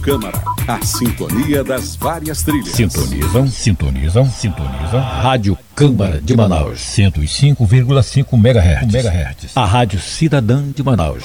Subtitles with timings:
[0.00, 2.68] Câmara, a sintonia das várias trilhas.
[2.68, 5.00] Sintonizam, sintonizam, sintonizam.
[5.00, 8.94] Rádio Câmara de Manaus, 105,5 MHz.
[8.94, 9.56] MHz.
[9.56, 11.22] A Rádio Cidadã de Manaus.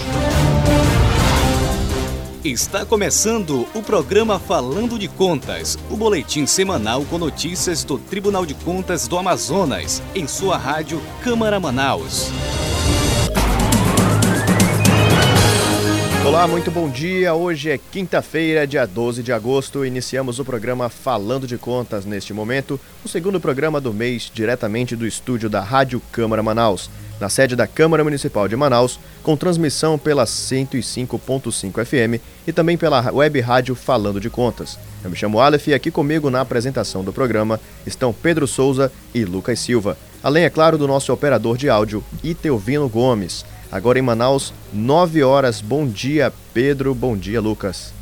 [2.43, 8.53] Está começando o programa Falando de Contas, o boletim semanal com notícias do Tribunal de
[8.55, 12.29] Contas do Amazonas, em sua rádio Câmara Manaus.
[16.25, 17.35] Olá, muito bom dia.
[17.35, 19.85] Hoje é quinta-feira, dia 12 de agosto.
[19.85, 25.05] Iniciamos o programa Falando de Contas neste momento, o segundo programa do mês, diretamente do
[25.05, 26.89] estúdio da Rádio Câmara Manaus,
[27.21, 33.11] na sede da Câmara Municipal de Manaus, com transmissão pela 105.5 FM e também pela
[33.11, 34.79] web rádio Falando de Contas.
[35.03, 39.23] Eu me chamo Aleph e aqui comigo na apresentação do programa estão Pedro Souza e
[39.23, 43.45] Lucas Silva, além, é claro, do nosso operador de áudio, Itelvino Gomes.
[43.71, 45.61] Agora em Manaus, 9 horas.
[45.61, 46.93] Bom dia, Pedro.
[46.93, 47.93] Bom dia, Lucas.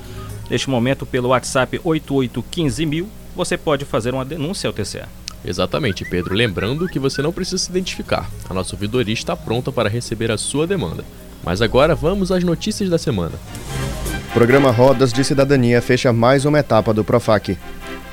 [0.50, 5.04] Neste momento, pelo WhatsApp 8815 você pode fazer uma denúncia ao TCE.
[5.44, 6.34] Exatamente, Pedro.
[6.34, 8.30] Lembrando que você não precisa se identificar.
[8.50, 11.04] A nossa ouvidoria está pronta para receber a sua demanda.
[11.44, 13.34] Mas agora vamos às notícias da semana.
[14.30, 17.58] O programa Rodas de Cidadania fecha mais uma etapa do Profac.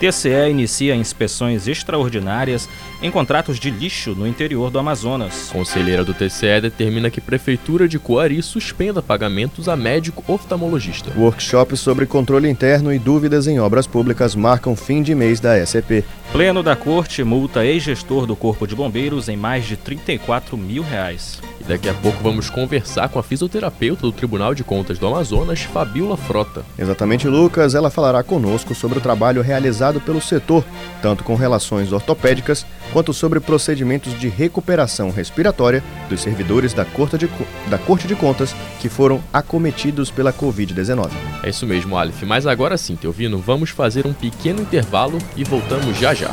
[0.02, 2.68] TCE inicia inspeções extraordinárias
[3.00, 5.50] em contratos de lixo no interior do Amazonas.
[5.52, 11.12] Conselheira do TCE determina que Prefeitura de Coari suspenda pagamentos a médico oftalmologista.
[11.16, 16.04] Workshop sobre controle interno e dúvidas em obras públicas marcam fim de mês da SCP.
[16.32, 21.40] Pleno da Corte multa ex-gestor do Corpo de Bombeiros em mais de 34 mil reais.
[21.64, 25.62] E daqui a pouco vamos conversar com a fisioterapeuta do Tribunal de Contas do Amazonas,
[25.62, 26.64] Fabiola Frota.
[26.78, 27.74] Exatamente, Lucas.
[27.74, 30.64] Ela falará conosco sobre o trabalho realizado pelo setor,
[31.00, 37.28] tanto com relações ortopédicas quanto sobre procedimentos de recuperação respiratória dos servidores da Corte de,
[37.68, 41.10] da Corte de Contas que foram acometidos pela Covid-19.
[41.42, 42.22] É isso mesmo, Aleph.
[42.24, 46.32] Mas agora sim, Teovino, vamos fazer um pequeno intervalo e voltamos já já.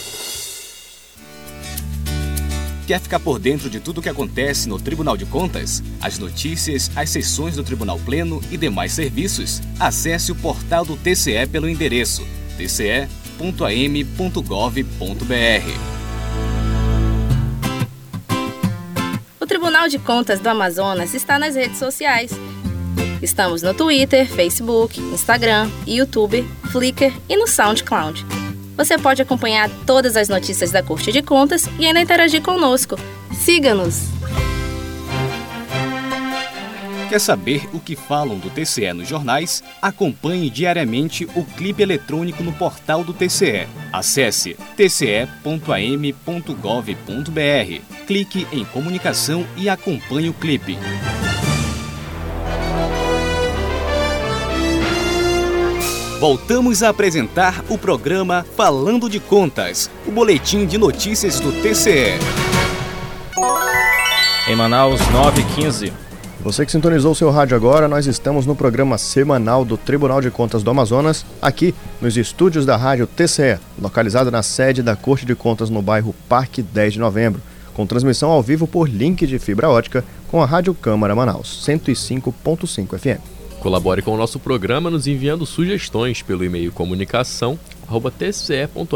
[2.91, 5.81] Quer ficar por dentro de tudo o que acontece no Tribunal de Contas?
[6.01, 9.61] As notícias, as sessões do Tribunal Pleno e demais serviços?
[9.79, 13.07] Acesse o portal do TCE pelo endereço tce.am.gov.br.
[19.39, 22.31] O Tribunal de Contas do Amazonas está nas redes sociais.
[23.21, 28.40] Estamos no Twitter, Facebook, Instagram, YouTube, Flickr e no SoundCloud.
[28.75, 32.95] Você pode acompanhar todas as notícias da Corte de Contas e ainda interagir conosco.
[33.33, 34.11] Siga-nos!
[37.11, 39.61] Quer saber o que falam do TCE nos jornais?
[39.81, 43.67] Acompanhe diariamente o clipe eletrônico no portal do TCE.
[43.91, 45.25] Acesse tce.am.gov.br,
[48.07, 50.77] clique em comunicação e acompanhe o clipe.
[56.21, 62.13] Voltamos a apresentar o programa Falando de Contas, o boletim de notícias do TCE.
[64.47, 65.91] Em Manaus, 9h15.
[66.41, 70.61] Você que sintonizou seu rádio agora, nós estamos no programa semanal do Tribunal de Contas
[70.61, 75.71] do Amazonas, aqui nos estúdios da rádio TCE, localizado na sede da Corte de Contas
[75.71, 77.41] no bairro Parque 10 de Novembro.
[77.73, 82.99] com transmissão ao vivo por link de fibra ótica com a Rádio Câmara Manaus, 105.5
[82.99, 83.40] FM.
[83.61, 87.59] Colabore com o nosso programa nos enviando sugestões pelo e-mail comunicação
[88.17, 88.89] tce.am.gov.br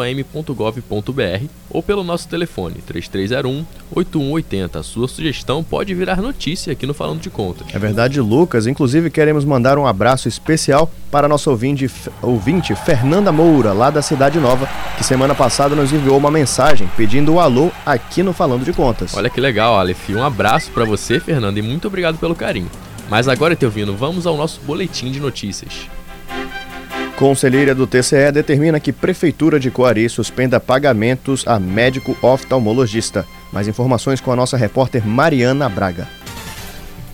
[1.69, 3.63] ou pelo nosso telefone 3301
[3.93, 4.79] 8180.
[4.79, 7.67] A sua sugestão pode virar notícia aqui no Falando de Contas.
[7.73, 8.65] É verdade, Lucas.
[8.65, 11.91] Inclusive, queremos mandar um abraço especial para nossa ouvinte,
[12.21, 14.67] ouvinte Fernanda Moura, lá da Cidade Nova,
[14.97, 18.73] que semana passada nos enviou uma mensagem pedindo o um alô aqui no Falando de
[18.73, 19.15] Contas.
[19.15, 20.09] Olha que legal, Aleph.
[20.09, 22.71] Um abraço para você, Fernanda, e muito obrigado pelo carinho.
[23.09, 25.87] Mas agora, Teovino, vamos ao nosso boletim de notícias.
[27.17, 33.25] Conselheira do TCE determina que Prefeitura de Coari suspenda pagamentos a médico oftalmologista.
[33.53, 36.09] Mais informações com a nossa repórter Mariana Braga.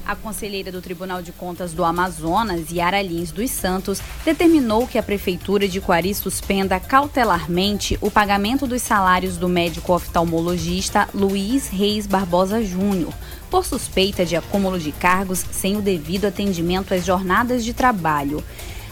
[0.04, 5.04] A conselheira do Tribunal de Contas do Amazonas, Yara Lins dos Santos, determinou que a
[5.04, 12.62] Prefeitura de Coari suspenda cautelarmente o pagamento dos salários do médico oftalmologista Luiz Reis Barbosa
[12.64, 13.14] Júnior,
[13.52, 18.42] por suspeita de acúmulo de cargos sem o devido atendimento às jornadas de trabalho.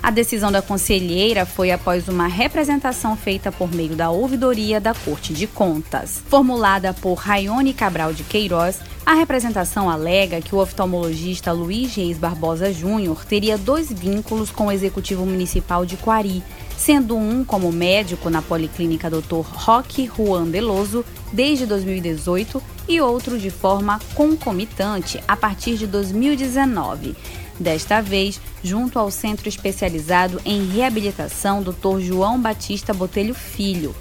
[0.01, 5.33] A decisão da conselheira foi após uma representação feita por meio da ouvidoria da Corte
[5.33, 6.21] de Contas.
[6.29, 12.71] Formulada por Raione Cabral de Queiroz, a representação alega que o oftalmologista Luiz Reis Barbosa
[12.71, 16.44] Júnior teria dois vínculos com o Executivo Municipal de Quari,
[16.80, 19.42] sendo um como médico na Policlínica Dr.
[19.42, 27.18] Roque Juan Deloso desde 2018 e outro de forma concomitante a partir de 2019
[27.60, 32.00] desta vez junto ao Centro Especializado em Reabilitação Dr.
[32.00, 33.94] João Batista Botelho Filho.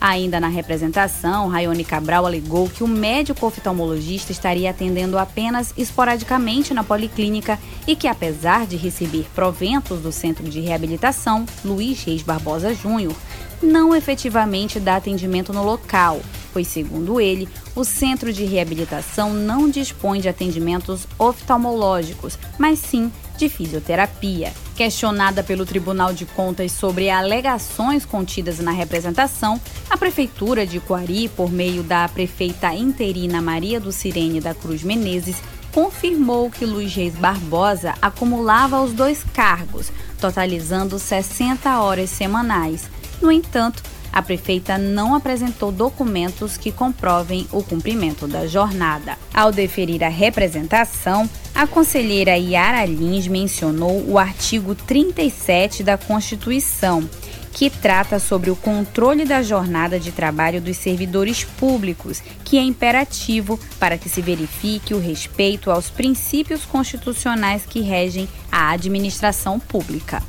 [0.00, 6.84] Ainda na representação, Raione Cabral alegou que o médico oftalmologista estaria atendendo apenas esporadicamente na
[6.84, 13.14] policlínica e que, apesar de receber proventos do Centro de Reabilitação Luiz Reis Barbosa Júnior,
[13.62, 16.20] não efetivamente dá atendimento no local,
[16.52, 23.48] pois, segundo ele, o centro de reabilitação não dispõe de atendimentos oftalmológicos, mas sim de
[23.48, 24.52] fisioterapia.
[24.76, 29.58] Questionada pelo Tribunal de Contas sobre alegações contidas na representação,
[29.88, 35.36] a Prefeitura de Coari, por meio da prefeita interina Maria do Sirene da Cruz Menezes,
[35.72, 39.90] confirmou que Luiz Reis Barbosa acumulava os dois cargos,
[40.20, 42.90] totalizando 60 horas semanais.
[43.22, 43.82] No entanto,
[44.16, 49.18] a prefeita não apresentou documentos que comprovem o cumprimento da jornada.
[49.34, 57.06] Ao deferir a representação, a conselheira Yara Lins mencionou o artigo 37 da Constituição,
[57.52, 63.60] que trata sobre o controle da jornada de trabalho dos servidores públicos, que é imperativo
[63.78, 70.22] para que se verifique o respeito aos princípios constitucionais que regem a administração pública.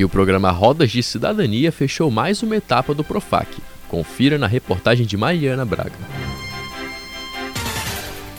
[0.00, 3.46] E o programa Rodas de Cidadania fechou mais uma etapa do Profac.
[3.86, 5.92] Confira na reportagem de Mariana Braga.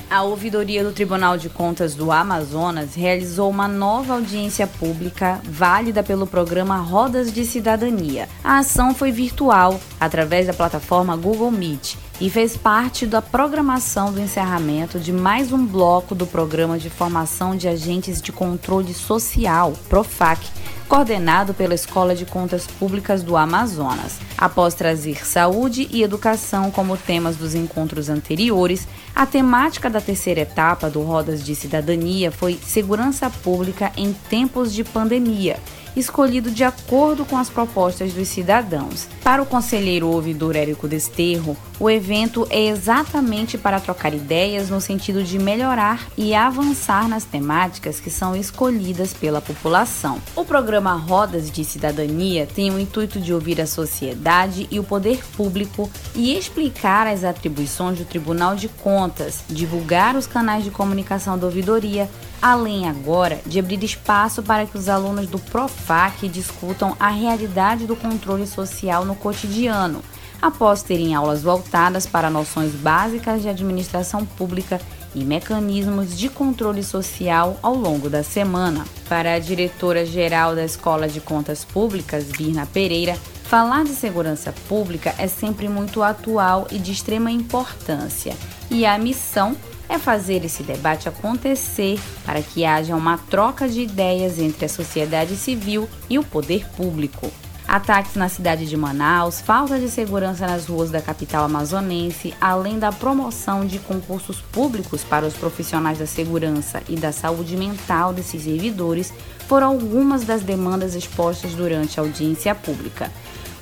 [0.09, 6.25] A ouvidoria do Tribunal de Contas do Amazonas realizou uma nova audiência pública válida pelo
[6.25, 8.27] programa Rodas de Cidadania.
[8.43, 14.19] A ação foi virtual, através da plataforma Google Meet, e fez parte da programação do
[14.19, 20.41] encerramento de mais um bloco do Programa de Formação de Agentes de Controle Social, PROFAC,
[20.91, 24.19] coordenado pela Escola de Contas Públicas do Amazonas.
[24.37, 28.85] Após trazer saúde e educação como temas dos encontros anteriores,
[29.15, 34.83] a temática da terceira etapa do Rodas de Cidadania foi Segurança Pública em Tempos de
[34.83, 35.57] Pandemia
[35.95, 39.07] escolhido de acordo com as propostas dos cidadãos.
[39.23, 45.23] Para o conselheiro ouvidor Érico Desterro, o evento é exatamente para trocar ideias no sentido
[45.23, 50.21] de melhorar e avançar nas temáticas que são escolhidas pela população.
[50.35, 55.23] O programa Rodas de Cidadania tem o intuito de ouvir a sociedade e o poder
[55.35, 61.47] público e explicar as atribuições do Tribunal de Contas, divulgar os canais de comunicação da
[61.47, 62.09] ouvidoria,
[62.41, 67.95] além agora de abrir espaço para que os alunos do Profac discutam a realidade do
[67.95, 70.01] controle social no cotidiano,
[70.41, 74.81] após terem aulas voltadas para noções básicas de administração pública
[75.13, 78.85] e mecanismos de controle social ao longo da semana.
[79.07, 85.27] Para a diretora-geral da Escola de Contas Públicas, Birna Pereira, falar de segurança pública é
[85.27, 88.33] sempre muito atual e de extrema importância,
[88.69, 89.55] e a missão
[89.91, 95.35] é fazer esse debate acontecer para que haja uma troca de ideias entre a sociedade
[95.35, 97.29] civil e o poder público.
[97.67, 102.91] Ataques na cidade de Manaus, falta de segurança nas ruas da capital amazonense, além da
[102.91, 109.13] promoção de concursos públicos para os profissionais da segurança e da saúde mental desses servidores,
[109.47, 113.11] foram algumas das demandas expostas durante a audiência pública.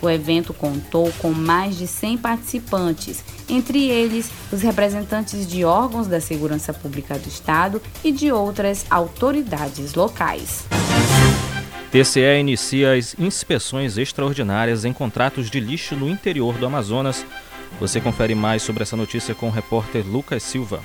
[0.01, 6.21] O evento contou com mais de 100 participantes, entre eles os representantes de órgãos da
[6.21, 10.65] segurança pública do Estado e de outras autoridades locais.
[11.91, 17.25] TCE inicia as inspeções extraordinárias em contratos de lixo no interior do Amazonas.
[17.79, 20.81] Você confere mais sobre essa notícia com o repórter Lucas Silva.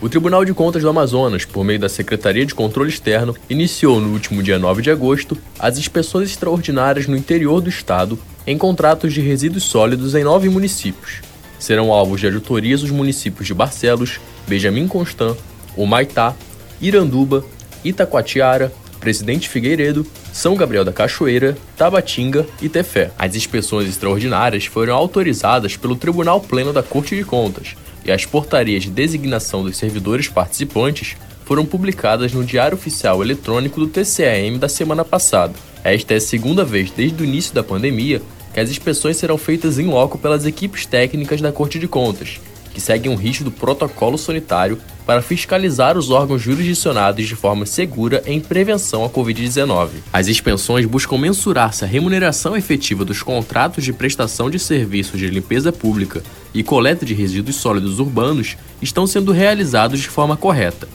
[0.00, 4.12] O Tribunal de Contas do Amazonas, por meio da Secretaria de Controle Externo, iniciou no
[4.12, 9.20] último dia 9 de agosto as inspeções extraordinárias no interior do estado em contratos de
[9.20, 11.31] resíduos sólidos em nove municípios.
[11.62, 15.36] Serão alvos de auditorias os municípios de Barcelos, Benjamin Constant,
[15.76, 16.34] Humaitá,
[16.80, 17.44] Iranduba,
[17.84, 23.12] Itacoatiara, Presidente Figueiredo, São Gabriel da Cachoeira, Tabatinga e Tefé.
[23.16, 28.82] As inspeções extraordinárias foram autorizadas pelo Tribunal Pleno da Corte de Contas, e as portarias
[28.82, 35.04] de designação dos servidores participantes foram publicadas no Diário Oficial Eletrônico do TCAM da semana
[35.04, 35.54] passada.
[35.84, 38.20] Esta é a segunda vez desde o início da pandemia
[38.52, 42.40] que as inspeções serão feitas em loco pelas equipes técnicas da Corte de Contas,
[42.72, 48.22] que seguem um risco do protocolo sanitário para fiscalizar os órgãos jurisdicionados de forma segura
[48.24, 49.88] em prevenção à Covid-19.
[50.12, 55.28] As expensões buscam mensurar se a remuneração efetiva dos contratos de prestação de serviços de
[55.28, 56.22] limpeza pública
[56.54, 60.88] e coleta de resíduos sólidos urbanos estão sendo realizados de forma correta.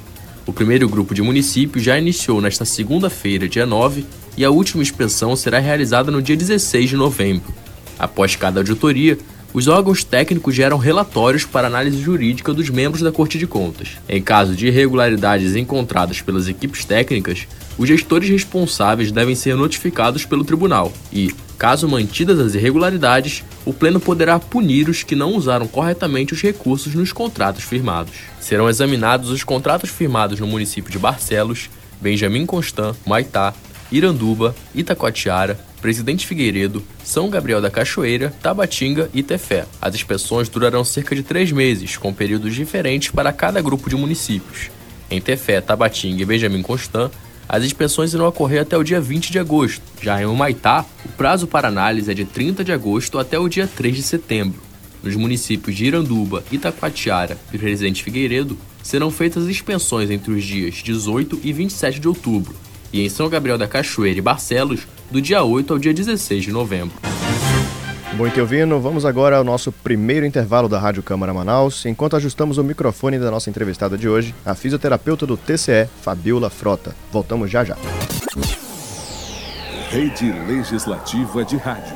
[0.47, 4.05] O primeiro grupo de municípios já iniciou nesta segunda-feira, dia 9,
[4.37, 7.53] e a última inspeção será realizada no dia 16 de novembro.
[7.99, 9.17] Após cada auditoria,
[9.53, 13.97] os órgãos técnicos geram relatórios para análise jurídica dos membros da Corte de Contas.
[14.07, 17.45] Em caso de irregularidades encontradas pelas equipes técnicas,
[17.77, 23.99] os gestores responsáveis devem ser notificados pelo tribunal e, caso mantidas as irregularidades, o Pleno
[23.99, 28.13] poderá punir os que não usaram corretamente os recursos nos contratos firmados.
[28.39, 31.69] Serão examinados os contratos firmados no município de Barcelos,
[31.99, 33.53] Benjamin Constant, Maitá,
[33.91, 39.65] Iranduba, Itacoatiara, Presidente Figueiredo, São Gabriel da Cachoeira, Tabatinga e Tefé.
[39.81, 44.71] As inspeções durarão cerca de três meses, com períodos diferentes para cada grupo de municípios.
[45.11, 47.11] Em Tefé, Tabatinga e Benjamin Constant,
[47.49, 49.81] as inspeções irão ocorrer até o dia 20 de agosto.
[50.01, 53.67] Já em Humaitá, o prazo para análise é de 30 de agosto até o dia
[53.67, 54.61] 3 de setembro.
[55.01, 61.39] Nos municípios de Iranduba, Itacoatiara e Presidente Figueiredo, serão feitas inspeções entre os dias 18
[61.43, 62.55] e 27 de outubro,
[62.91, 66.51] e em São Gabriel da Cachoeira e Barcelos, do dia 8 ao dia 16 de
[66.51, 66.95] novembro.
[68.17, 72.63] Muito ouvindo, vamos agora ao nosso primeiro intervalo da Rádio Câmara Manaus, enquanto ajustamos o
[72.63, 76.95] microfone da nossa entrevistada de hoje, a fisioterapeuta do TCE, Fabiola Frota.
[77.11, 77.77] Voltamos já já.
[79.91, 81.95] Rede Legislativa de Rádio.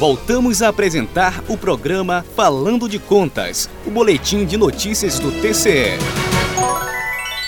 [0.00, 5.98] Voltamos a apresentar o programa Falando de Contas, o boletim de notícias do TCE.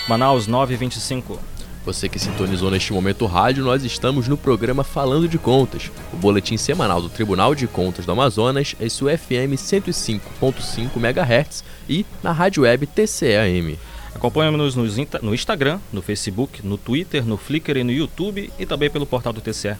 [0.07, 1.58] Manaus 925.
[1.89, 6.17] Você que sintonizou neste momento o rádio, nós estamos no programa Falando de Contas, o
[6.17, 12.31] boletim semanal do Tribunal de Contas do Amazonas, em sua FM 105.5 MHz e na
[12.31, 13.75] rádio web TCAM.
[14.13, 19.07] Acompanhe-nos no Instagram, no Facebook, no Twitter, no Flickr e no YouTube e também pelo
[19.07, 19.75] portal do TCE,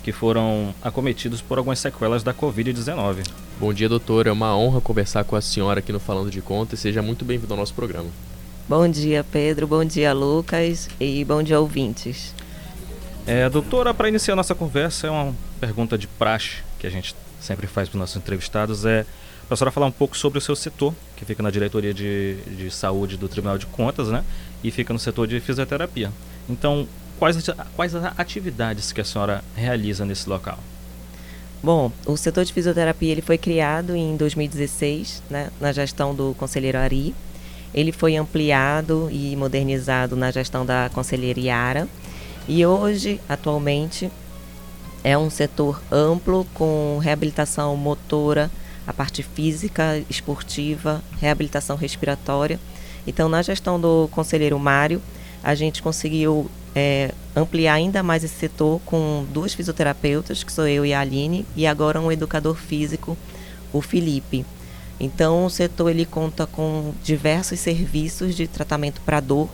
[0.10, 3.28] que foram acometidos por algumas sequelas da Covid-19.
[3.60, 4.30] Bom dia, doutora.
[4.30, 6.80] É uma honra conversar com a senhora aqui no Falando de Contas.
[6.80, 8.10] Seja muito bem-vindo ao nosso programa.
[8.68, 9.68] Bom dia, Pedro.
[9.68, 10.90] Bom dia, Lucas.
[11.00, 12.34] E bom dia, ouvintes.
[13.28, 17.68] É, doutora, para iniciar nossa conversa, é uma pergunta de praxe que a gente sempre
[17.68, 18.86] faz para os nossos entrevistados.
[18.86, 19.06] É
[19.48, 22.38] para a senhora falar um pouco sobre o seu setor, que fica na diretoria de,
[22.48, 24.24] de saúde do Tribunal de Contas, né?
[24.64, 26.12] E fica no setor de fisioterapia.
[26.50, 26.88] Então,
[27.20, 27.38] quais,
[27.76, 30.58] quais as atividades que a senhora realiza nesse local?
[31.62, 36.78] Bom, o setor de fisioterapia ele foi criado em 2016, né, na gestão do conselheiro
[36.78, 37.14] Ari.
[37.74, 41.88] Ele foi ampliado e modernizado na gestão da conselheira Yara.
[42.48, 44.10] E hoje, atualmente,
[45.04, 48.50] é um setor amplo com reabilitação motora,
[48.88, 52.60] a parte física, esportiva, reabilitação respiratória.
[53.06, 55.02] Então, na gestão do conselheiro Mário,
[55.44, 56.50] a gente conseguiu
[56.80, 61.46] é, ampliar ainda mais esse setor com duas fisioterapeutas, que sou eu e a Aline,
[61.56, 63.18] e agora um educador físico,
[63.74, 64.46] o Felipe.
[64.98, 69.50] Então, o setor ele conta com diversos serviços de tratamento para dor,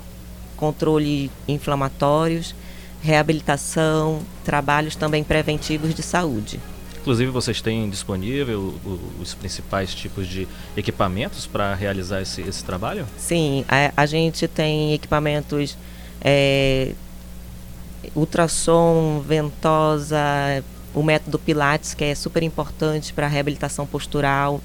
[0.56, 2.54] controle inflamatórios,
[3.02, 6.60] reabilitação, trabalhos também preventivos de saúde.
[7.02, 8.74] Inclusive, vocês têm disponível
[9.20, 13.06] os principais tipos de equipamentos para realizar esse, esse, trabalho?
[13.18, 15.78] Sim, a, a gente tem equipamentos
[16.22, 16.94] é,
[18.16, 24.62] ultrassom, ventosa, o método Pilates, que é super importante para a reabilitação postural.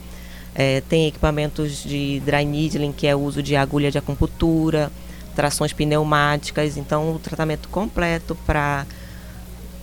[0.55, 4.91] É, tem equipamentos de dry needling, que é o uso de agulha de acupuntura,
[5.35, 8.87] trações pneumáticas, então o tratamento completo para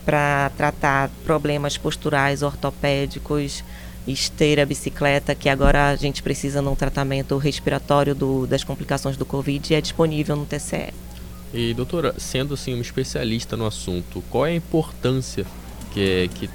[0.04, 3.62] para tratar problemas posturais, ortopédicos,
[4.06, 9.74] esteira, bicicleta, que agora a gente precisa num tratamento respiratório do, das complicações do Covid
[9.74, 10.94] é disponível no TCE.
[11.52, 15.46] E doutora, sendo assim uma especialista no assunto, qual é a importância
[15.92, 16.50] que, que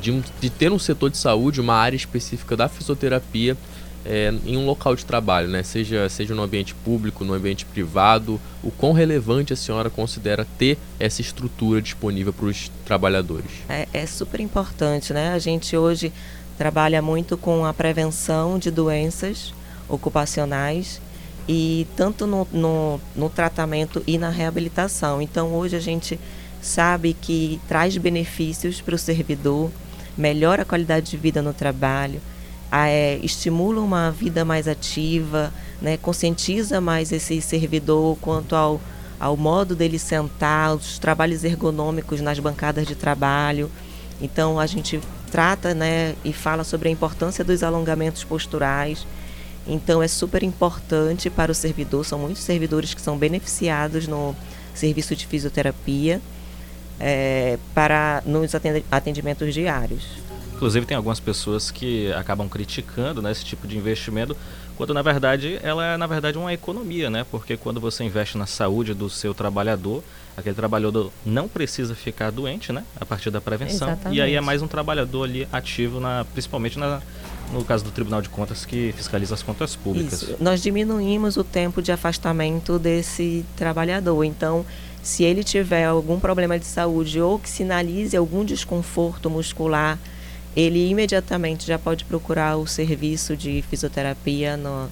[0.00, 3.56] de, de ter um setor de saúde, uma área específica da fisioterapia
[4.04, 5.62] é, em um local de trabalho, né?
[5.62, 10.78] seja, seja no ambiente público, no ambiente privado, o quão relevante a senhora considera ter
[10.98, 13.50] essa estrutura disponível para os trabalhadores?
[13.68, 15.32] É, é super importante, né?
[15.32, 16.12] A gente hoje
[16.56, 19.52] trabalha muito com a prevenção de doenças
[19.88, 21.00] ocupacionais
[21.48, 25.20] e tanto no, no, no tratamento e na reabilitação.
[25.20, 26.18] Então hoje a gente
[26.60, 29.70] sabe que traz benefícios para o servidor,
[30.16, 32.20] melhora a qualidade de vida no trabalho,
[32.72, 38.80] é, estimula uma vida mais ativa, né, conscientiza mais esse servidor quanto ao,
[39.18, 43.70] ao modo dele sentar, os trabalhos ergonômicos nas bancadas de trabalho.
[44.20, 45.00] Então a gente
[45.32, 49.06] trata né, e fala sobre a importância dos alongamentos posturais.
[49.66, 54.34] Então é super importante para o servidor, são muitos servidores que são beneficiados no
[54.74, 56.20] serviço de fisioterapia
[56.98, 58.52] é, para nos
[58.90, 60.04] atendimentos diários.
[60.54, 64.36] Inclusive tem algumas pessoas que acabam criticando né, esse tipo de investimento,
[64.76, 67.24] quando na verdade ela é na verdade uma economia, né?
[67.30, 70.04] Porque quando você investe na saúde do seu trabalhador,
[70.36, 72.84] aquele trabalhador não precisa ficar doente, né?
[73.00, 73.88] A partir da prevenção.
[73.88, 74.18] Exatamente.
[74.18, 77.00] E aí é mais um trabalhador ali ativo, na, principalmente na,
[77.52, 80.22] no caso do Tribunal de Contas que fiscaliza as contas públicas.
[80.22, 80.36] Isso.
[80.40, 84.24] Nós diminuímos o tempo de afastamento desse trabalhador.
[84.24, 84.64] Então,
[85.02, 89.98] se ele tiver algum problema de saúde ou que sinalize algum desconforto muscular,
[90.54, 94.88] ele imediatamente já pode procurar o serviço de fisioterapia no,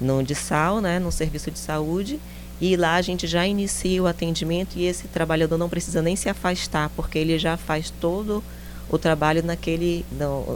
[0.00, 2.20] no de sal, né, no serviço de saúde,
[2.60, 6.28] e lá a gente já inicia o atendimento e esse trabalhador não precisa nem se
[6.28, 8.42] afastar, porque ele já faz todo
[8.88, 10.04] o trabalho naquele,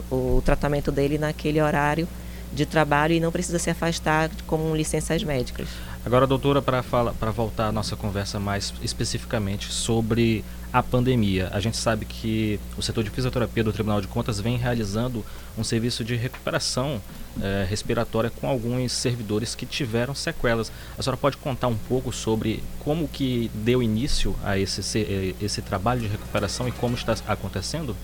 [0.09, 2.07] o tratamento dele naquele horário
[2.53, 5.67] de trabalho e não precisa se afastar com licenças médicas.
[6.05, 11.75] Agora, doutora, para para voltar à nossa conversa mais especificamente sobre a pandemia, a gente
[11.75, 15.25] sabe que o setor de fisioterapia do Tribunal de Contas vem realizando
[15.57, 17.01] um serviço de recuperação
[17.41, 20.71] é, respiratória com alguns servidores que tiveram sequelas.
[20.97, 25.61] A senhora pode contar um pouco sobre como que deu início a esse, eh, esse
[25.61, 27.95] trabalho de recuperação e como está acontecendo?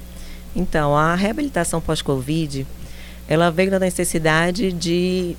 [0.55, 2.67] Então, a reabilitação pós-Covid
[3.27, 5.35] ela veio da necessidade de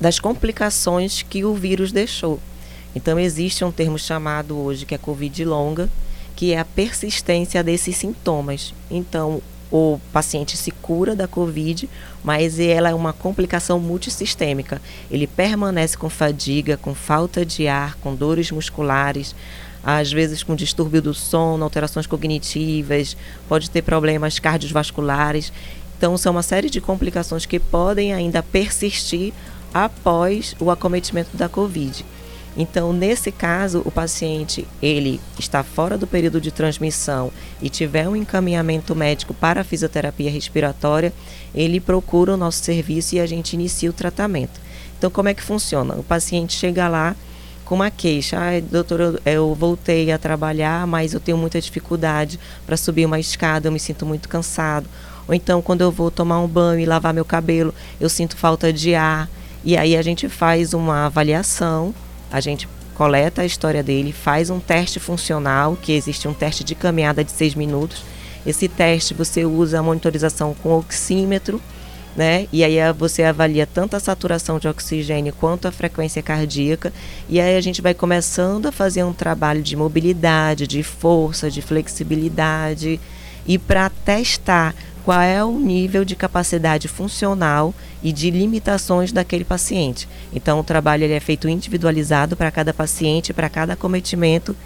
[0.00, 2.40] das complicações que o vírus deixou.
[2.94, 5.88] Então existe um termo chamado hoje que é COVID longa,
[6.36, 8.74] que é a persistência desses sintomas.
[8.90, 11.88] Então o paciente se cura da COVID,
[12.22, 14.80] mas ela é uma complicação multissistêmica.
[15.10, 19.34] Ele permanece com fadiga, com falta de ar, com dores musculares,
[19.82, 23.16] às vezes com distúrbio do sono, alterações cognitivas,
[23.48, 25.52] pode ter problemas cardiovasculares.
[25.98, 29.32] Então, são uma série de complicações que podem ainda persistir
[29.72, 32.04] após o acometimento da Covid.
[32.56, 38.14] Então, nesse caso, o paciente ele está fora do período de transmissão e tiver um
[38.14, 41.12] encaminhamento médico para a fisioterapia respiratória,
[41.54, 44.60] ele procura o nosso serviço e a gente inicia o tratamento.
[44.96, 45.94] Então, como é que funciona?
[45.94, 47.16] O paciente chega lá
[47.64, 53.06] com uma queixa, ah, eu voltei a trabalhar, mas eu tenho muita dificuldade para subir
[53.06, 54.88] uma escada, eu me sinto muito cansado
[55.26, 58.72] ou então, quando eu vou tomar um banho e lavar meu cabelo, eu sinto falta
[58.72, 59.28] de ar.
[59.64, 61.94] E aí a gente faz uma avaliação,
[62.34, 66.74] a gente coleta a história dele, faz um teste funcional, que existe um teste de
[66.74, 68.02] caminhada de seis minutos.
[68.44, 71.62] Esse teste você usa a monitorização com oxímetro,
[72.16, 72.48] né?
[72.52, 76.92] E aí você avalia tanto a saturação de oxigênio quanto a frequência cardíaca.
[77.28, 81.62] E aí a gente vai começando a fazer um trabalho de mobilidade, de força, de
[81.62, 82.98] flexibilidade.
[83.46, 90.08] E para testar qual é o nível de capacidade funcional e de limitações daquele paciente.
[90.32, 94.56] Então, o trabalho ele é feito individualizado para cada paciente, para cada acometimento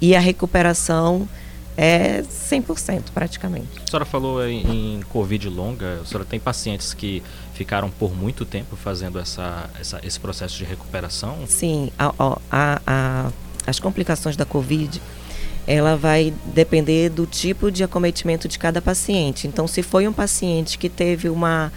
[0.00, 1.28] e a recuperação
[1.76, 3.68] é 100% praticamente.
[3.84, 7.22] A senhora falou em, em, Covid longa, a senhora tem pacientes que
[7.54, 11.38] ficaram por muito tempo fazendo essa, essa esse processo de recuperação?
[11.46, 12.12] Sim, a,
[12.50, 13.32] a, a
[13.66, 15.00] as complicações da Covid,
[15.66, 19.46] ela vai depender do tipo de acometimento de cada paciente.
[19.46, 21.72] Então, se foi um paciente que teve uma,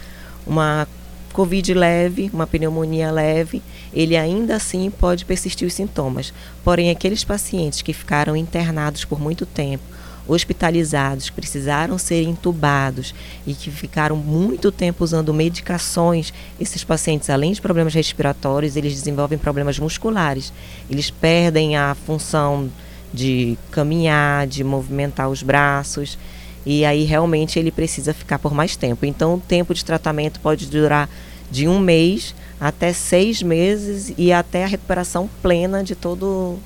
[0.46, 0.86] uma
[1.32, 6.32] Covid leve, uma pneumonia leve, ele ainda assim pode persistir os sintomas.
[6.64, 9.84] Porém, aqueles pacientes que ficaram internados por muito tempo,
[10.26, 13.14] hospitalizados, precisaram ser entubados
[13.46, 19.38] e que ficaram muito tempo usando medicações, esses pacientes, além de problemas respiratórios, eles desenvolvem
[19.38, 20.52] problemas musculares.
[20.90, 22.68] Eles perdem a função
[23.12, 26.18] de caminhar, de movimentar os braços,
[26.64, 29.06] e aí realmente ele precisa ficar por mais tempo.
[29.06, 31.08] Então, o tempo de tratamento pode durar
[31.50, 36.58] de um mês até seis meses e até a recuperação plena de todo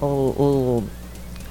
[0.00, 0.84] o, o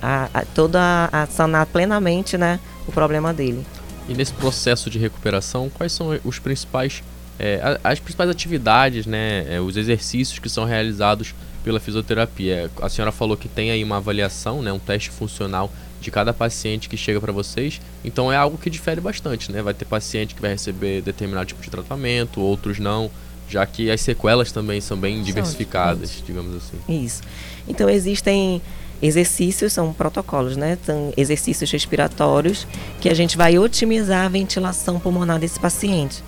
[0.01, 3.65] a, a, toda a sanar plenamente né, o problema dele.
[4.07, 7.03] E nesse processo de recuperação, quais são os principais
[7.39, 11.35] é, as principais atividades, né, é, os exercícios que são realizados
[11.67, 12.71] pela fisioterapia.
[12.81, 16.87] A senhora falou que tem aí uma avaliação, né, um teste funcional de cada paciente
[16.87, 17.81] que chega para vocês.
[18.05, 19.61] Então é algo que difere bastante, né?
[19.61, 23.11] Vai ter paciente que vai receber determinado tipo de tratamento, outros não,
[23.49, 27.03] já que as sequelas também são bem diversificadas, são digamos assim.
[27.05, 27.21] Isso.
[27.67, 28.61] Então existem
[29.01, 30.77] exercícios, são protocolos, né?
[30.85, 32.65] São exercícios respiratórios
[33.01, 36.23] que a gente vai otimizar a ventilação pulmonar desse paciente.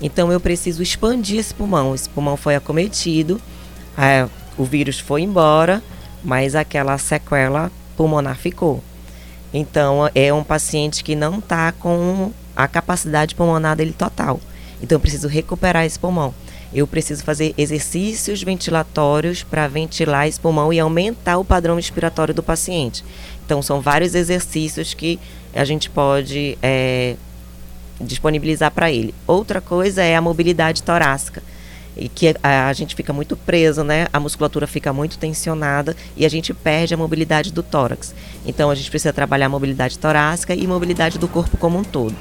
[0.00, 1.94] Então eu preciso expandir esse pulmão.
[1.94, 3.40] Esse pulmão foi acometido,
[3.98, 5.82] é, o vírus foi embora,
[6.22, 8.82] mas aquela sequela pulmonar ficou.
[9.52, 14.40] Então, é um paciente que não está com a capacidade pulmonar dele total.
[14.82, 16.34] Então, eu preciso recuperar esse pulmão.
[16.72, 22.42] Eu preciso fazer exercícios ventilatórios para ventilar esse pulmão e aumentar o padrão respiratório do
[22.42, 23.04] paciente.
[23.44, 25.20] Então, são vários exercícios que
[25.54, 27.14] a gente pode é,
[28.00, 29.14] disponibilizar para ele.
[29.24, 31.42] Outra coisa é a mobilidade torácica
[31.96, 34.06] e que a, a, gente fica muito preso, né?
[34.12, 38.14] A musculatura fica muito tensionada e a gente perde a mobilidade do tórax.
[38.44, 42.14] Então a gente precisa trabalhar a mobilidade torácica e mobilidade do corpo como um todo.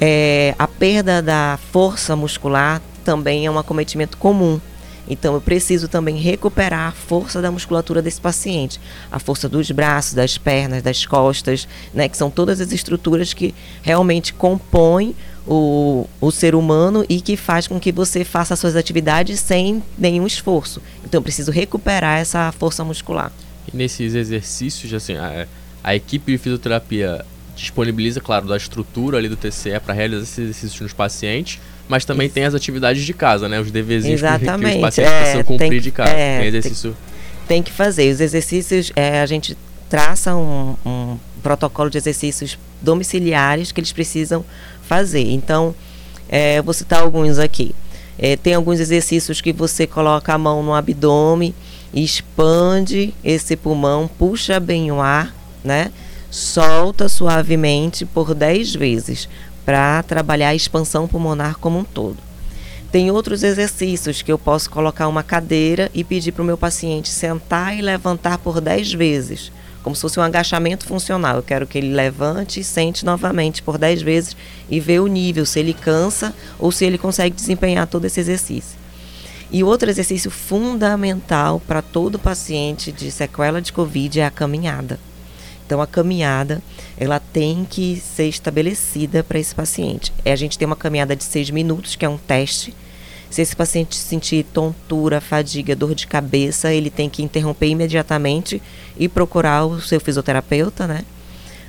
[0.00, 4.60] É, a perda da força muscular também é um acometimento comum.
[5.08, 10.14] Então eu preciso também recuperar a força da musculatura desse paciente, a força dos braços,
[10.14, 15.16] das pernas, das costas, né, que são todas as estruturas que realmente compõem
[15.46, 20.26] o, o ser humano e que faz com que você faça suas atividades sem nenhum
[20.26, 20.80] esforço.
[21.04, 23.32] Então eu preciso recuperar essa força muscular.
[23.72, 25.46] E nesses exercícios, assim, a,
[25.82, 27.24] a equipe de fisioterapia
[27.56, 32.26] disponibiliza, claro, da estrutura ali do TCE para realizar esses exercícios nos pacientes, mas também
[32.26, 32.34] Isso.
[32.34, 33.60] tem as atividades de casa, né?
[33.60, 34.70] Os deverzinhos Exatamente.
[34.70, 36.10] que, os pacientes é, precisam cumprir que, de casa.
[36.12, 36.96] É, tem exercício.
[37.48, 38.12] Tem, tem, que fazer.
[38.12, 39.56] Os exercícios, é, a gente
[39.90, 44.44] traça um, um protocolo de exercícios domiciliares que eles precisam
[44.82, 45.32] fazer.
[45.32, 45.74] Então,
[46.28, 47.74] é, vou citar alguns aqui.
[48.16, 51.52] É, tem alguns exercícios que você coloca a mão no abdômen,
[51.92, 55.90] expande esse pulmão, puxa bem o ar, né?
[56.30, 59.28] Solta suavemente por 10 vezes
[59.66, 62.18] para trabalhar a expansão pulmonar como um todo.
[62.92, 67.08] Tem outros exercícios que eu posso colocar uma cadeira e pedir para o meu paciente
[67.08, 69.50] sentar e levantar por 10 vezes
[69.82, 71.36] como se fosse um agachamento funcional.
[71.36, 74.36] Eu quero que ele levante e sente novamente por 10 vezes
[74.68, 78.78] e ver o nível, se ele cansa ou se ele consegue desempenhar todo esse exercício.
[79.50, 84.98] E outro exercício fundamental para todo paciente de sequela de Covid é a caminhada.
[85.66, 86.60] Então, a caminhada,
[86.96, 90.12] ela tem que ser estabelecida para esse paciente.
[90.24, 92.74] É, a gente tem uma caminhada de 6 minutos, que é um teste,
[93.30, 98.60] se esse paciente sentir tontura, fadiga, dor de cabeça, ele tem que interromper imediatamente
[98.98, 101.04] e procurar o seu fisioterapeuta, né?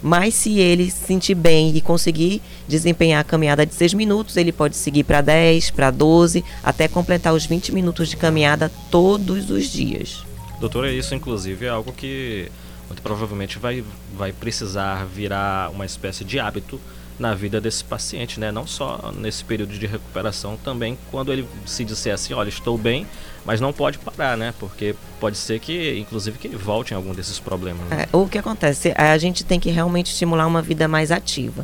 [0.02, 4.52] Mas se ele se sentir bem e conseguir desempenhar a caminhada de 6 minutos, ele
[4.52, 9.71] pode seguir para 10, para 12, até completar os 20 minutos de caminhada todos os
[9.71, 10.24] dias.
[10.60, 12.52] Doutora, isso inclusive é algo que
[12.88, 13.84] muito provavelmente vai,
[14.17, 16.82] vai precisar virar uma espécie de hábito
[17.22, 18.52] na vida desse paciente, né?
[18.52, 23.06] Não só nesse período de recuperação, também quando ele se disser assim, olha, estou bem,
[23.46, 24.54] mas não pode parar, né?
[24.60, 27.88] Porque pode ser que, inclusive, que volte em algum desses problemas.
[27.88, 28.08] Né?
[28.12, 28.92] É, o que acontece?
[28.98, 31.64] A gente tem que realmente estimular uma vida mais ativa,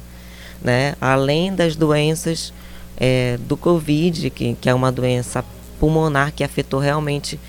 [0.62, 0.96] né?
[1.02, 2.54] Além das doenças
[2.96, 5.44] é, do Covid, que, que é uma doença
[5.80, 7.40] pulmonar que afetou realmente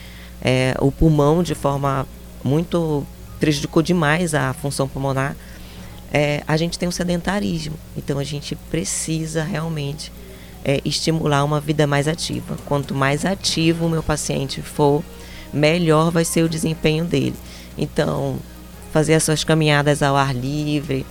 [0.40, 2.06] é, o pulmão de forma
[2.42, 3.06] muito
[3.38, 5.36] prejudicou demais a função pulmonar
[6.12, 7.76] é, a gente tem um sedentarismo.
[7.96, 10.12] Então a gente precisa realmente
[10.64, 12.56] é, estimular uma vida mais ativa.
[12.66, 15.02] Quanto mais ativo o meu paciente for,
[15.52, 17.36] melhor vai ser o desempenho dele.
[17.76, 18.38] Então,
[18.92, 21.06] fazer as suas caminhadas ao ar livre,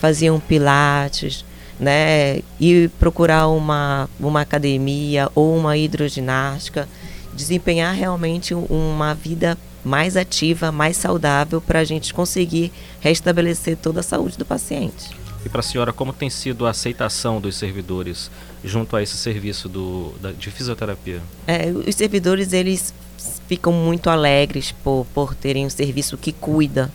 [0.00, 1.44] fazer um pilates,
[1.78, 2.40] né?
[2.60, 6.88] E procurar uma, uma academia ou uma hidroginástica,
[7.34, 14.02] desempenhar realmente uma vida mais ativa, mais saudável para a gente conseguir restabelecer toda a
[14.02, 15.10] saúde do paciente.
[15.44, 18.30] E para a senhora, como tem sido a aceitação dos servidores
[18.64, 21.22] junto a esse serviço do, da, de fisioterapia?
[21.46, 22.92] É, os servidores eles
[23.46, 26.92] ficam muito alegres por, por terem um serviço que cuida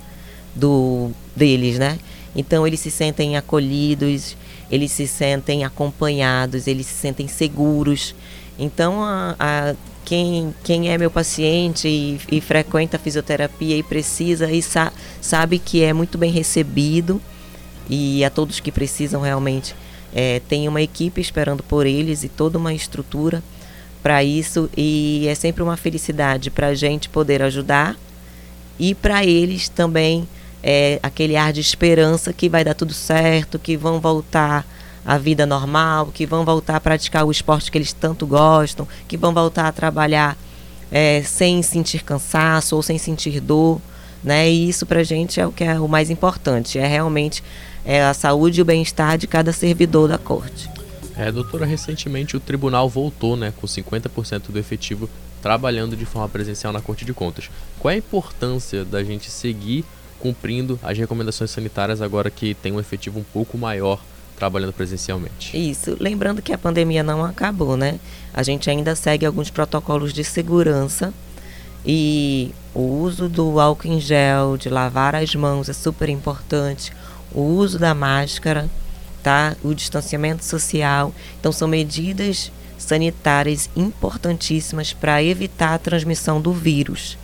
[0.54, 1.98] do deles, né?
[2.36, 4.36] Então eles se sentem acolhidos,
[4.70, 8.14] eles se sentem acompanhados, eles se sentem seguros.
[8.58, 14.52] Então a, a quem, quem é meu paciente e, e, frequenta a fisioterapia e precisa
[14.52, 17.22] e sa, sabe que é muito bem recebido
[17.90, 19.76] e a todos que precisam realmente
[20.14, 23.44] é, tem uma equipe esperando por eles e toda uma estrutura
[24.02, 27.98] para isso e é sempre uma felicidade para a gente poder ajudar
[28.80, 30.28] e para eles também
[30.62, 34.66] é, aquele ar de esperança que vai dar tudo certo, que vão voltar
[35.06, 39.18] à vida normal, que vão voltar a praticar o esporte que eles tanto gostam, que
[39.18, 40.38] vão voltar a trabalhar
[40.92, 43.82] é, sem sentir cansaço ou sem sentir dor,
[44.24, 44.50] né?
[44.50, 47.44] E isso para a gente é o que é o mais importante, é realmente
[47.86, 50.70] é a saúde e o bem-estar de cada servidor da corte.
[51.16, 55.10] É, doutora, recentemente o tribunal voltou, né, com 50% do efetivo
[55.42, 57.50] trabalhando de forma presencial na Corte de Contas.
[57.78, 59.84] Qual é a importância da gente seguir
[60.18, 64.00] cumprindo as recomendações sanitárias agora que tem um efetivo um pouco maior
[64.36, 65.56] trabalhando presencialmente.
[65.56, 68.00] Isso, lembrando que a pandemia não acabou, né?
[68.34, 71.14] A gente ainda segue alguns protocolos de segurança
[71.86, 76.92] e o uso do álcool em gel, de lavar as mãos é super importante,
[77.32, 78.70] o uso da máscara,
[79.22, 79.56] tá?
[79.64, 81.14] O distanciamento social.
[81.40, 87.18] Então são medidas sanitárias importantíssimas para evitar a transmissão do vírus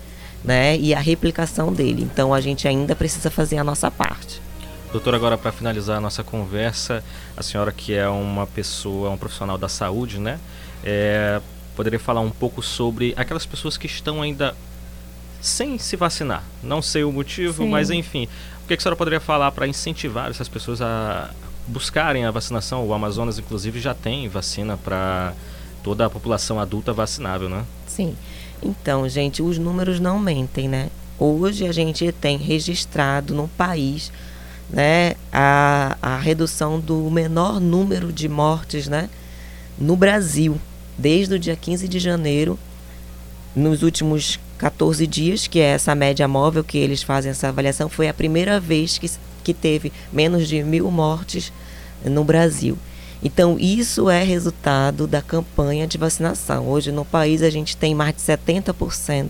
[0.44, 2.04] né, e a replicação dele.
[2.04, 4.42] Então a gente ainda precisa fazer a nossa parte.
[4.92, 7.04] Doutor, agora para finalizar a nossa conversa,
[7.38, 10.40] a senhora que é uma pessoa, um profissional da saúde, né,
[10.84, 11.40] é,
[11.76, 14.56] poderia falar um pouco sobre aquelas pessoas que estão ainda
[15.40, 16.44] sem se vacinar.
[16.64, 17.70] Não sei o motivo, Sim.
[17.70, 18.28] mas enfim,
[18.64, 21.30] o que a senhora poderia falar para incentivar essas pessoas a
[21.68, 22.84] buscarem a vacinação?
[22.84, 25.34] O Amazonas, inclusive, já tem vacina para
[25.84, 27.64] toda a população adulta vacinável, né?
[27.86, 28.16] Sim.
[28.62, 30.90] Então, gente, os números não mentem, né?
[31.20, 34.12] Hoje a gente tem registrado no país
[34.70, 39.10] né, a, a redução do menor número de mortes né,
[39.78, 40.60] no Brasil,
[40.98, 42.58] desde o dia 15 de janeiro,
[43.56, 48.08] nos últimos 14 dias, que é essa média móvel que eles fazem essa avaliação, foi
[48.08, 49.10] a primeira vez que,
[49.44, 51.52] que teve menos de mil mortes
[52.04, 52.78] no Brasil.
[53.22, 56.68] Então, isso é resultado da campanha de vacinação.
[56.68, 59.30] Hoje, no país, a gente tem mais de 70%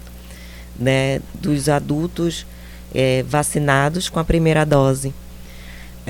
[0.80, 2.46] né, dos adultos
[2.94, 5.14] é, vacinados com a primeira dose.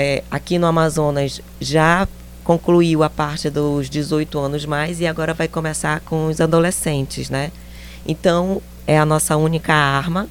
[0.01, 2.07] É, aqui no Amazonas já
[2.45, 7.51] concluiu a parte dos 18 anos mais e agora vai começar com os adolescentes, né?
[8.07, 10.29] Então, é a nossa única arma.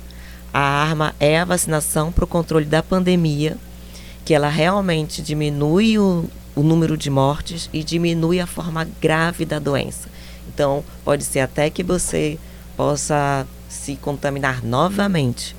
[0.54, 3.58] A arma é a vacinação para o controle da pandemia,
[4.24, 6.24] que ela realmente diminui o,
[6.56, 10.08] o número de mortes e diminui a forma grave da doença.
[10.48, 12.38] Então, pode ser até que você
[12.74, 15.54] possa se contaminar novamente,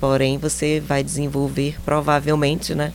[0.00, 2.94] porém você vai desenvolver, provavelmente, né?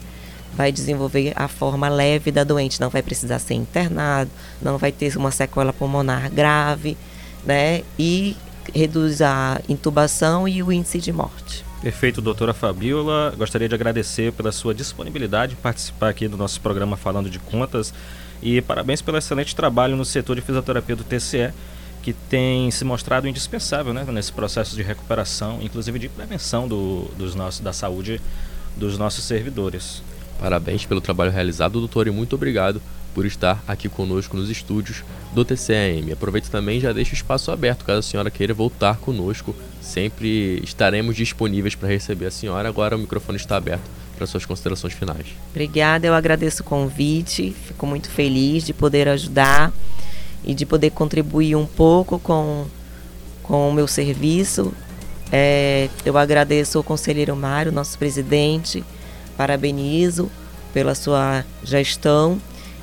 [0.56, 5.16] Vai desenvolver a forma leve da doente, não vai precisar ser internado, não vai ter
[5.18, 6.98] uma sequela pulmonar grave,
[7.46, 7.84] né?
[8.00, 8.36] E
[8.74, 11.66] reduz a intubação e o índice de morte.
[11.82, 13.34] Perfeito, doutora Fabiola.
[13.38, 17.94] Gostaria de agradecer pela sua disponibilidade em participar aqui do nosso programa Falando de Contas
[18.42, 21.52] e parabéns pelo excelente trabalho no setor de fisioterapia do TCE,
[22.02, 27.36] que tem se mostrado indispensável né, nesse processo de recuperação, inclusive de prevenção do, dos
[27.36, 28.22] nossos, da saúde
[28.76, 30.02] dos nossos servidores.
[30.40, 32.82] Parabéns pelo trabalho realizado, doutor, e muito obrigado
[33.14, 36.12] por estar aqui conosco nos estúdios do TCM.
[36.12, 39.56] Aproveito também e já deixo o espaço aberto, caso a senhora queira voltar conosco.
[39.82, 42.68] Sempre estaremos disponíveis para receber a senhora.
[42.68, 45.28] Agora o microfone está aberto para suas considerações finais.
[45.52, 47.56] Obrigada, eu agradeço o convite.
[47.68, 49.72] Fico muito feliz de poder ajudar
[50.44, 52.66] e de poder contribuir um pouco com,
[53.42, 54.74] com o meu serviço.
[55.32, 58.84] É, eu agradeço ao conselheiro Mário, nosso presidente,
[59.38, 60.30] parabenizo
[60.74, 62.40] pela sua gestão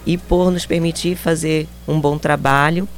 [0.07, 2.89] e por nos permitir fazer um bom trabalho.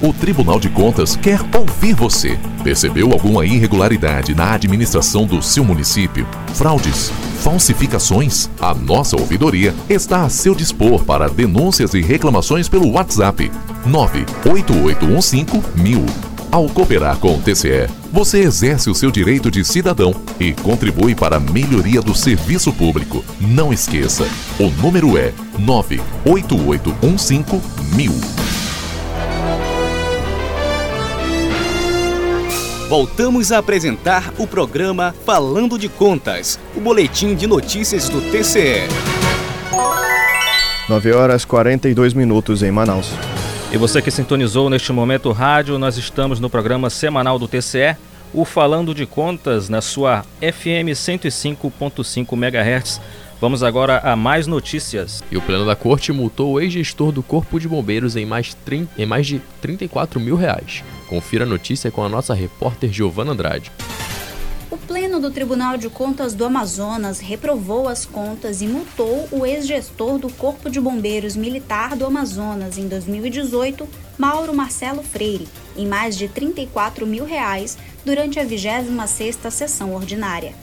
[0.00, 2.38] O Tribunal de Contas quer ouvir você.
[2.62, 6.24] Percebeu alguma irregularidade na administração do seu município?
[6.54, 7.10] Fraudes?
[7.40, 8.48] Falsificações?
[8.60, 13.50] A nossa ouvidoria está a seu dispor para denúncias e reclamações pelo WhatsApp
[13.84, 21.14] 98815 Ao cooperar com o TCE, você exerce o seu direito de cidadão e contribui
[21.14, 23.22] para a melhoria do serviço público.
[23.38, 24.26] Não esqueça,
[24.58, 28.08] o número é 98815
[32.88, 38.88] Voltamos a apresentar o programa Falando de Contas, o boletim de notícias do TCE.
[40.88, 43.12] 9 horas 42 minutos em Manaus.
[43.70, 47.96] E você que sintonizou neste momento o rádio, nós estamos no programa semanal do TCE,
[48.32, 52.98] o Falando de Contas, na sua FM 105.5 MHz.
[53.38, 55.22] Vamos agora a mais notícias.
[55.30, 58.56] E o Pleno da Corte multou o ex-gestor do Corpo de Bombeiros em mais,
[58.96, 60.82] em mais de 34 mil reais.
[61.06, 63.70] Confira a notícia com a nossa repórter Giovana Andrade.
[64.70, 70.18] O Pleno do Tribunal de Contas do Amazonas reprovou as contas e multou o ex-gestor
[70.18, 76.28] do Corpo de Bombeiros Militar do Amazonas em 2018, Mauro Marcelo Freire, em mais de
[76.28, 80.54] 34 mil reais durante a 26ª sessão ordinária.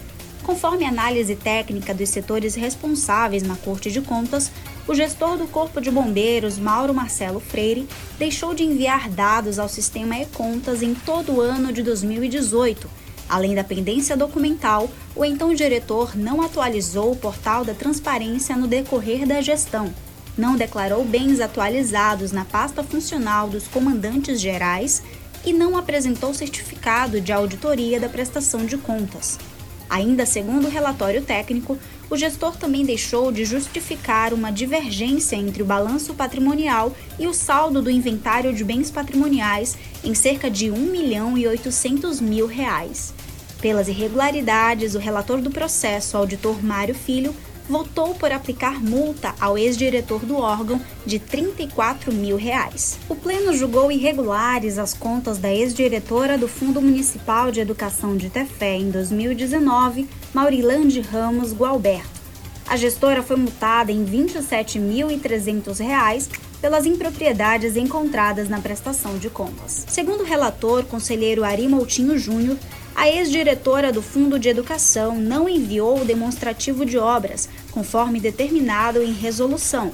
[0.43, 4.51] Conforme análise técnica dos setores responsáveis na Corte de Contas,
[4.87, 7.87] o gestor do Corpo de Bombeiros, Mauro Marcelo Freire,
[8.17, 13.04] deixou de enviar dados ao sistema e-contas em todo o ano de 2018.
[13.27, 19.25] Além da pendência documental, o então diretor não atualizou o portal da transparência no decorrer
[19.25, 19.91] da gestão,
[20.37, 25.01] não declarou bens atualizados na pasta funcional dos comandantes gerais
[25.45, 29.39] e não apresentou certificado de auditoria da prestação de contas.
[29.89, 31.77] Ainda segundo o relatório técnico,
[32.09, 37.81] o gestor também deixou de justificar uma divergência entre o balanço patrimonial e o saldo
[37.81, 43.13] do inventário de bens patrimoniais em cerca de 1 milhão e 800 mil reais.
[43.65, 47.35] Pelas irregularidades, o relator do processo, auditor Mário Filho,
[47.67, 52.99] votou por aplicar multa ao ex-diretor do órgão de 34 mil reais.
[53.09, 58.75] O Pleno julgou irregulares as contas da ex-diretora do Fundo Municipal de Educação de Tefé
[58.75, 62.21] em 2019, Maurilande Ramos Gualberto.
[62.67, 66.29] A gestora foi multada em R$ 27.300
[66.61, 69.85] pelas impropriedades encontradas na prestação de contas.
[69.87, 72.57] Segundo o relator, conselheiro Ari Moutinho Júnior,
[72.95, 79.11] a ex-diretora do Fundo de Educação não enviou o demonstrativo de obras, conforme determinado em
[79.11, 79.91] resolução.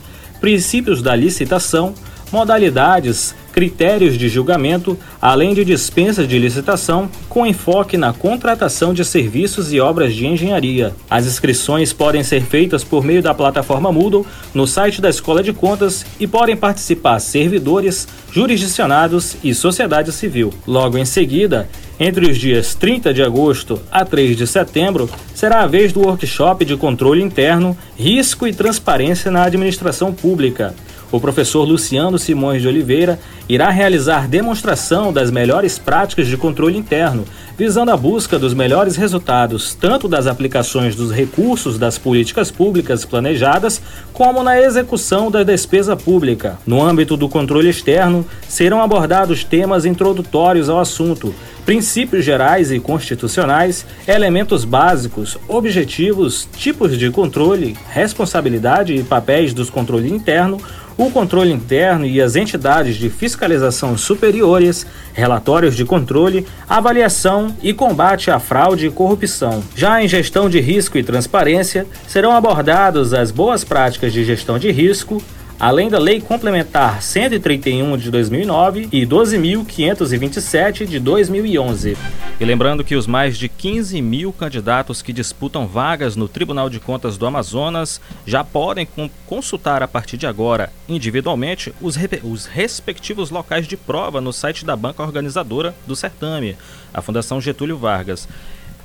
[0.42, 1.94] princípios da licitação,
[2.36, 9.72] modalidades, critérios de julgamento, além de dispensa de licitação, com enfoque na contratação de serviços
[9.72, 10.94] e obras de engenharia.
[11.10, 15.54] As inscrições podem ser feitas por meio da plataforma Moodle no site da Escola de
[15.54, 20.54] Contas e podem participar servidores, jurisdicionados e sociedade civil.
[20.68, 25.68] Logo em seguida, entre os dias 30 de agosto a 3 de setembro, será a
[25.68, 30.76] vez do workshop de controle interno, risco e transparência na administração pública.
[31.16, 37.24] O professor Luciano Simões de Oliveira irá realizar demonstração das melhores práticas de controle interno,
[37.58, 43.82] visando a busca dos melhores resultados tanto das aplicações dos recursos das políticas públicas planejadas,
[44.12, 46.60] como na execução da despesa pública.
[46.68, 51.34] No âmbito do controle externo, serão abordados temas introdutórios ao assunto,
[51.66, 60.12] princípios gerais e constitucionais, elementos básicos, objetivos, tipos de controle, responsabilidade e papéis dos controle
[60.12, 60.60] interno,
[60.98, 68.32] o controle interno e as entidades de fiscalização superiores, relatórios de controle, avaliação e combate
[68.32, 69.64] à fraude e corrupção.
[69.76, 74.72] Já em gestão de risco e transparência, serão abordados as boas práticas de gestão de
[74.72, 75.22] risco,
[75.60, 81.98] além da Lei Complementar 131 de 2009 e 12.527 de 2011.
[82.40, 86.80] E lembrando que os mais de 15 mil candidatos que disputam vagas no Tribunal de
[86.80, 88.88] Contas do Amazonas já podem
[89.26, 94.76] consultar a partir de agora, individualmente, os, os respectivos locais de prova no site da
[94.76, 96.58] banca organizadora do certame,
[96.94, 98.28] a Fundação Getúlio Vargas.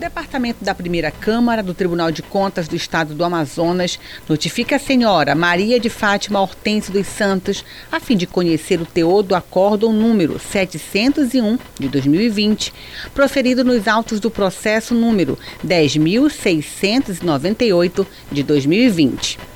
[0.00, 5.34] Departamento da Primeira Câmara do Tribunal de Contas do Estado do Amazonas notifica a senhora
[5.34, 10.38] Maria de Fátima Hortêncio dos Santos a fim de conhecer o teor do acórdão número
[10.38, 12.72] 701 de 2020,
[13.12, 19.49] proferido nos autos do processo número 10.698 de 2020.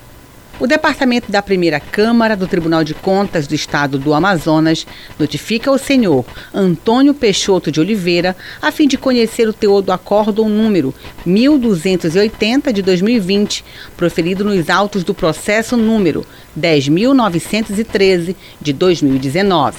[0.61, 4.87] O Departamento da Primeira Câmara do Tribunal de Contas do Estado do Amazonas
[5.19, 6.25] notifica o senhor
[6.55, 10.95] Antônio Peixoto de Oliveira a fim de conhecer o teor do acórdão número
[11.27, 13.65] 1280 de 2020,
[13.97, 16.25] proferido nos autos do processo número
[16.55, 19.79] 10913 de 2019.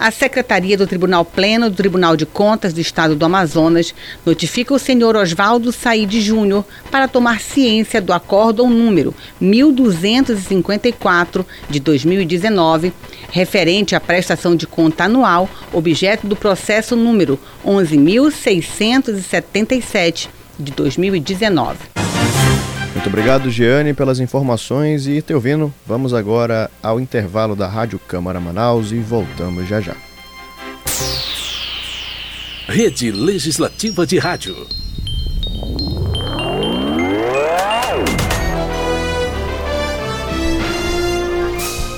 [0.00, 3.94] A Secretaria do Tribunal Pleno do Tribunal de Contas do Estado do Amazonas
[4.24, 12.94] notifica o senhor Oswaldo Saide Júnior para tomar ciência do acórdão número 1254 de 2019,
[13.30, 21.76] referente à prestação de conta anual, objeto do processo número 11677 de 2019.
[22.94, 25.72] Muito obrigado, Giane, pelas informações e Teovino.
[25.86, 29.94] Vamos agora ao intervalo da Rádio Câmara Manaus e voltamos já já.
[32.66, 34.66] Rede Legislativa de Rádio.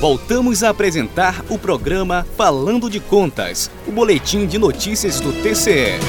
[0.00, 6.00] Voltamos a apresentar o programa Falando de Contas, o boletim de notícias do TCE.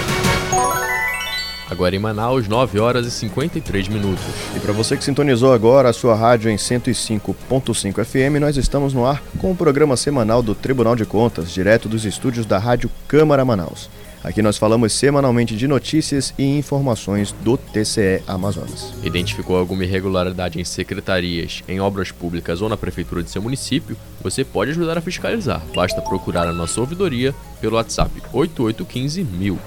[1.70, 4.24] Agora em Manaus, 9 horas e 53 minutos.
[4.56, 9.06] E para você que sintonizou agora a sua rádio em 105.5 FM, nós estamos no
[9.06, 13.46] ar com o programa semanal do Tribunal de Contas, direto dos estúdios da Rádio Câmara
[13.46, 13.90] Manaus.
[14.24, 18.94] Aqui nós falamos semanalmente de notícias e informações do TCE Amazonas.
[19.04, 23.98] Identificou alguma irregularidade em secretarias, em obras públicas ou na prefeitura de seu município?
[24.22, 25.62] Você pode ajudar a fiscalizar.
[25.76, 29.60] Basta procurar a nossa ouvidoria pelo WhatsApp 8815 mil.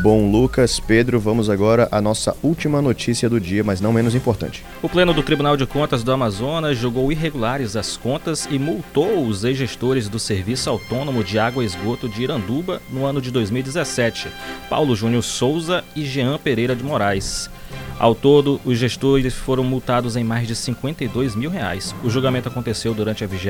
[0.00, 4.64] Bom, Lucas, Pedro, vamos agora à nossa última notícia do dia, mas não menos importante.
[4.80, 9.44] O Pleno do Tribunal de Contas do Amazonas julgou irregulares as contas e multou os
[9.44, 14.28] ex-gestores do Serviço Autônomo de Água e Esgoto de Iranduba no ano de 2017,
[14.70, 17.50] Paulo Júnior Souza e Jean Pereira de Moraes.
[17.98, 21.94] Ao todo, os gestores foram multados em mais de 52 mil reais.
[22.02, 23.48] O julgamento aconteceu durante a 20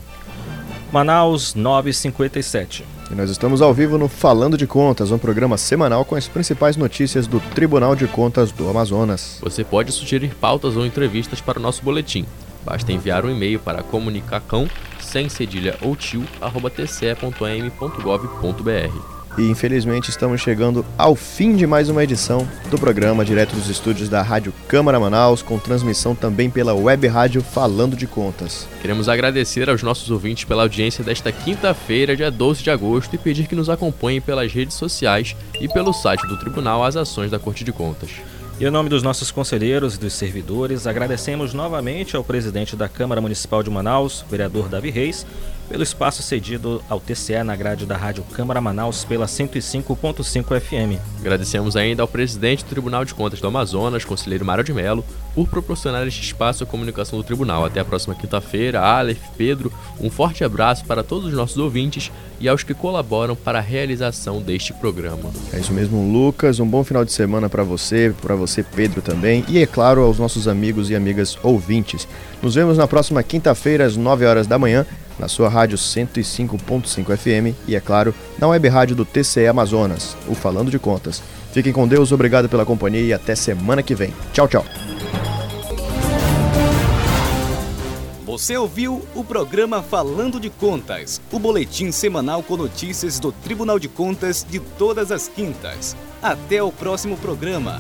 [0.92, 2.84] Manaus 957.
[3.14, 6.76] E nós estamos ao vivo no Falando de Contas, um programa semanal com as principais
[6.76, 9.38] notícias do Tribunal de Contas do Amazonas.
[9.40, 12.26] Você pode sugerir pautas ou entrevistas para o nosso boletim.
[12.66, 14.68] Basta enviar um e-mail para comunicacão
[15.00, 15.94] sem cedilha ou.
[19.38, 24.08] E infelizmente estamos chegando ao fim de mais uma edição do programa direto dos estúdios
[24.08, 28.68] da Rádio Câmara Manaus, com transmissão também pela web rádio Falando de Contas.
[28.80, 33.48] Queremos agradecer aos nossos ouvintes pela audiência desta quinta-feira, dia 12 de agosto, e pedir
[33.48, 37.64] que nos acompanhem pelas redes sociais e pelo site do Tribunal as ações da Corte
[37.64, 38.12] de Contas.
[38.60, 43.20] E em nome dos nossos conselheiros e dos servidores, agradecemos novamente ao presidente da Câmara
[43.20, 45.26] Municipal de Manaus, vereador Davi Reis,
[45.70, 51.00] pelo espaço cedido ao TCE na grade da Rádio Câmara Manaus pela 105.5 FM.
[51.20, 55.04] Agradecemos ainda ao presidente do Tribunal de Contas do Amazonas, conselheiro Mário de Mello,
[55.34, 57.66] por proporcionar este espaço à comunicação do tribunal.
[57.66, 58.82] Até a próxima quinta-feira.
[58.82, 63.60] Aleph, Pedro, um forte abraço para todos os nossos ouvintes e aos que colaboram para
[63.60, 65.32] a realização deste programa.
[65.52, 66.60] É isso mesmo, Lucas.
[66.60, 69.46] Um bom final de semana para você, para você, Pedro, também.
[69.48, 72.08] E, é claro, aos nossos amigos e amigas ouvintes.
[72.42, 74.86] Nos vemos na próxima quinta-feira, às 9 horas da manhã,
[75.20, 80.36] na sua rádio 105.5 FM e, é claro, na web rádio do TCE Amazonas, o
[80.36, 81.22] Falando de Contas.
[81.52, 84.14] Fiquem com Deus, obrigado pela companhia e até semana que vem.
[84.34, 84.66] Tchau, tchau.
[88.34, 93.88] Você ouviu o programa Falando de Contas, o boletim semanal com notícias do Tribunal de
[93.88, 95.96] Contas de todas as quintas.
[96.20, 97.80] Até o próximo programa.